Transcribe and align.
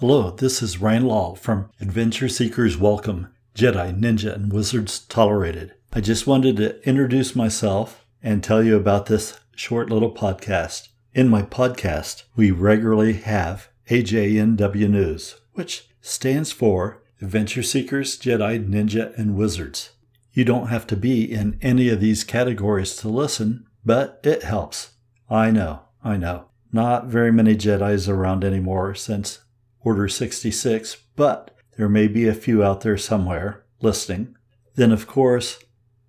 Hello, 0.00 0.30
this 0.30 0.62
is 0.62 0.80
Ryan 0.80 1.04
Law 1.04 1.34
from 1.34 1.68
Adventure 1.78 2.30
Seekers 2.30 2.78
Welcome, 2.78 3.28
Jedi, 3.54 3.94
Ninja, 3.94 4.34
and 4.34 4.50
Wizards 4.50 5.00
Tolerated. 5.00 5.74
I 5.92 6.00
just 6.00 6.26
wanted 6.26 6.56
to 6.56 6.82
introduce 6.88 7.36
myself 7.36 8.06
and 8.22 8.42
tell 8.42 8.62
you 8.62 8.76
about 8.76 9.06
this 9.06 9.38
short 9.54 9.90
little 9.90 10.10
podcast. 10.10 10.88
In 11.12 11.28
my 11.28 11.42
podcast, 11.42 12.22
we 12.34 12.50
regularly 12.50 13.12
have 13.12 13.68
AJNW 13.90 14.88
News, 14.88 15.38
which 15.52 15.90
stands 16.00 16.50
for 16.50 17.02
Adventure 17.20 17.62
Seekers, 17.62 18.18
Jedi, 18.18 18.66
Ninja, 18.66 19.14
and 19.18 19.36
Wizards. 19.36 19.90
You 20.32 20.46
don't 20.46 20.68
have 20.68 20.86
to 20.86 20.96
be 20.96 21.30
in 21.30 21.58
any 21.60 21.90
of 21.90 22.00
these 22.00 22.24
categories 22.24 22.96
to 22.96 23.08
listen, 23.10 23.66
but 23.84 24.18
it 24.24 24.44
helps. 24.44 24.92
I 25.28 25.50
know, 25.50 25.80
I 26.02 26.16
know. 26.16 26.46
Not 26.72 27.08
very 27.08 27.30
many 27.30 27.54
Jedi's 27.54 28.08
around 28.08 28.44
anymore 28.44 28.94
since 28.94 29.40
Order 29.82 30.08
66, 30.08 30.96
but 31.16 31.56
there 31.76 31.88
may 31.88 32.06
be 32.06 32.28
a 32.28 32.34
few 32.34 32.62
out 32.62 32.82
there 32.82 32.98
somewhere 32.98 33.64
listening. 33.80 34.36
Then, 34.74 34.92
of 34.92 35.06
course, 35.06 35.58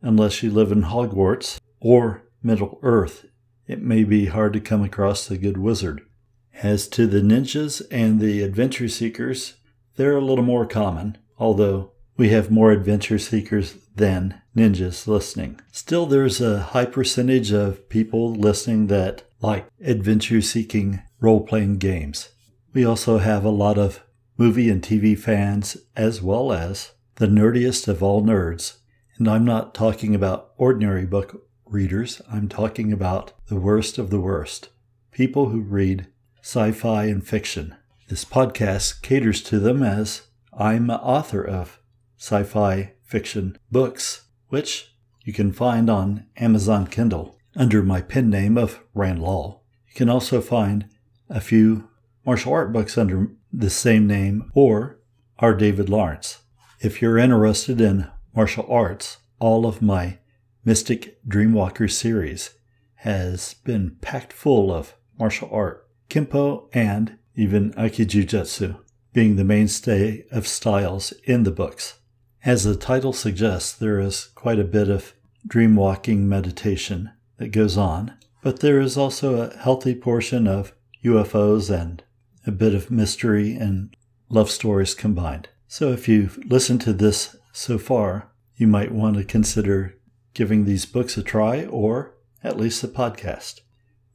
unless 0.02 0.44
you 0.44 0.52
live 0.52 0.72
in 0.72 0.84
Hogwarts 0.84 1.60
or 1.80 2.24
Middle 2.44 2.80
Earth, 2.82 3.26
it 3.68 3.82
may 3.82 4.04
be 4.04 4.26
hard 4.26 4.54
to 4.54 4.60
come 4.60 4.84
across 4.84 5.26
the 5.26 5.38
good 5.38 5.58
wizard. 5.58 6.02
As 6.62 6.88
to 6.90 7.08
the 7.08 7.22
ninjas 7.22 7.82
and 7.90 8.20
the 8.20 8.42
adventure 8.42 8.90
seekers, 8.90 9.56
they're 9.96 10.18
a 10.18 10.22
little 10.22 10.44
more 10.44 10.66
common, 10.66 11.18
although 11.38 11.92
we 12.18 12.30
have 12.30 12.52
more 12.52 12.72
adventure 12.72 13.18
seekers 13.18 13.76
than 13.96 14.42
ninjas 14.56 15.08
listening. 15.08 15.60
Still, 15.72 16.06
there's 16.06 16.42
a 16.42 16.60
high 16.60 16.86
percentage 16.86 17.52
of 17.52 17.88
people 17.90 18.34
listening 18.34 18.88
that 18.88 19.24
like 19.42 19.68
adventure 19.84 20.42
seeking 20.42 21.02
role 21.20 21.42
playing 21.42 21.78
games. 21.78 22.30
We 22.74 22.86
also 22.86 23.18
have 23.18 23.44
a 23.44 23.50
lot 23.50 23.78
of 23.78 24.04
movie 24.38 24.70
and 24.70 24.82
TV 24.82 25.18
fans, 25.18 25.78
as 25.96 26.22
well 26.22 26.54
as 26.54 26.94
the 27.16 27.28
nerdiest 27.28 27.88
of 27.88 28.02
all 28.02 28.24
nerds. 28.24 28.78
And 29.18 29.28
I'm 29.28 29.46
not 29.46 29.74
talking 29.74 30.16
about 30.16 30.52
ordinary 30.58 31.06
book 31.06 31.48
readers, 31.66 32.22
I'm 32.32 32.50
talking 32.50 32.92
about 32.92 33.34
the 33.48 33.56
worst 33.56 33.98
of 33.98 34.10
the 34.10 34.20
worst 34.20 34.70
people 35.12 35.50
who 35.50 35.62
read 35.62 36.08
sci 36.42 36.72
fi 36.72 37.06
and 37.06 37.26
fiction. 37.26 37.76
This 38.08 38.26
podcast 38.26 39.02
caters 39.02 39.42
to 39.44 39.60
them 39.60 39.84
as 39.84 40.24
I'm 40.54 40.90
an 40.90 40.98
author 40.98 41.44
of 41.46 41.80
sci 42.18 42.44
fi 42.44 42.94
fiction 43.04 43.58
books, 43.70 44.26
which 44.48 44.96
you 45.24 45.34
can 45.34 45.52
find 45.52 45.90
on 45.90 46.26
Amazon 46.38 46.88
Kindle 46.88 47.38
under 47.56 47.84
my 47.84 48.02
pen 48.02 48.30
name 48.30 48.58
of 48.58 48.80
Rand 48.94 49.22
Law. 49.22 49.62
You 49.88 49.94
can 49.94 50.10
also 50.10 50.42
find 50.42 50.88
a 51.30 51.42
few 51.42 51.90
martial 52.26 52.54
art 52.54 52.72
books 52.72 52.98
under 52.98 53.30
the 53.52 53.70
same 53.70 54.08
name 54.08 54.52
or 54.54 55.00
R. 55.40 55.56
David 55.56 55.90
Lawrence. 55.90 56.40
If 56.80 57.02
you're 57.02 57.18
interested 57.18 57.82
in 57.82 58.08
martial 58.36 58.66
arts, 58.70 59.18
all 59.40 59.66
of 59.66 59.82
my 59.82 60.20
Mystic 60.64 61.18
Dreamwalker 61.28 61.92
series 61.92 62.52
has 62.96 63.56
been 63.64 63.98
packed 64.02 64.32
full 64.32 64.72
of 64.72 64.96
martial 65.18 65.50
art, 65.52 65.88
Kempo, 66.10 66.70
and 66.74 67.18
even 67.36 67.74
Aikijujutsu 67.74 68.78
being 69.14 69.36
the 69.36 69.44
mainstay 69.44 70.26
of 70.32 70.48
styles 70.48 71.12
in 71.24 71.44
the 71.44 71.52
books. 71.52 72.00
As 72.46 72.64
the 72.64 72.76
title 72.76 73.14
suggests, 73.14 73.74
there 73.74 74.00
is 74.00 74.26
quite 74.36 74.60
a 74.60 74.64
bit 74.64 74.90
of 74.90 75.14
dreamwalking 75.48 76.20
meditation 76.20 77.12
that 77.38 77.50
goes 77.50 77.78
on, 77.78 78.14
but 78.42 78.60
there 78.60 78.80
is 78.80 78.98
also 78.98 79.42
a 79.42 79.58
healthy 79.58 79.96
portion 79.96 80.48
of 80.48 80.74
UFOs 81.04 81.70
and 81.70 82.04
a 82.46 82.52
bit 82.52 82.74
of 82.74 82.92
mystery 82.92 83.56
and 83.56 83.96
love 84.30 84.50
stories 84.50 84.94
combined. 84.94 85.50
So 85.68 85.92
if 85.92 86.08
you've 86.08 86.38
listened 86.46 86.82
to 86.82 86.94
this 86.94 87.36
so 87.54 87.78
far, 87.78 88.32
you 88.56 88.68
might 88.68 88.92
want 88.92 89.18
to 89.18 89.24
consider 89.24 89.98
giving 90.34 90.66
these 90.66 90.86
books 90.86 91.18
a 91.18 91.24
try 91.24 91.66
or 91.66 92.16
at 92.44 92.58
least 92.58 92.82
the 92.82 92.88
podcast. 92.88 93.62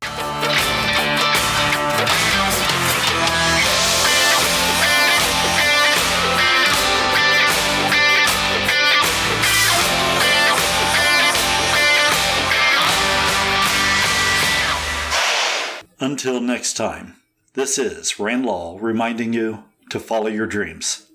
Until 16.02 16.42
next 16.42 16.74
time, 16.74 17.18
this 17.54 17.78
is 17.78 18.20
Rand 18.20 18.44
Law 18.44 18.80
reminding 18.82 19.34
you 19.34 19.66
to 19.92 20.00
follow 20.00 20.30
your 20.30 20.48
dreams. 20.48 21.11